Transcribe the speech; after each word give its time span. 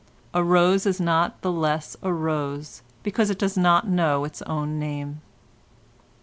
A 0.33 0.43
rose 0.43 0.87
is 0.87 0.99
not 0.99 1.39
the 1.43 1.51
less 1.51 1.95
a 2.01 2.11
rose 2.11 2.81
because 3.03 3.29
it 3.29 3.37
does 3.37 3.55
not 3.55 3.87
know 3.87 4.25
its 4.25 4.41
own 4.41 4.79
name. 4.79 5.21